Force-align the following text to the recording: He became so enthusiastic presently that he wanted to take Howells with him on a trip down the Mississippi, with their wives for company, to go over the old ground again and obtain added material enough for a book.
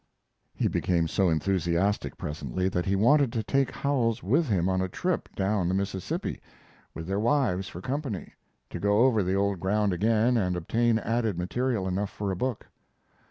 He 0.55 0.67
became 0.67 1.07
so 1.07 1.29
enthusiastic 1.29 2.17
presently 2.17 2.67
that 2.69 2.87
he 2.87 2.95
wanted 2.95 3.31
to 3.33 3.43
take 3.43 3.69
Howells 3.69 4.23
with 4.23 4.47
him 4.49 4.67
on 4.67 4.81
a 4.81 4.89
trip 4.89 5.29
down 5.35 5.67
the 5.67 5.75
Mississippi, 5.75 6.41
with 6.95 7.05
their 7.05 7.19
wives 7.19 7.67
for 7.67 7.81
company, 7.81 8.33
to 8.71 8.79
go 8.79 9.01
over 9.03 9.21
the 9.21 9.35
old 9.35 9.59
ground 9.59 9.93
again 9.93 10.37
and 10.37 10.55
obtain 10.57 10.97
added 10.97 11.37
material 11.37 11.87
enough 11.87 12.09
for 12.09 12.31
a 12.31 12.35
book. 12.35 12.65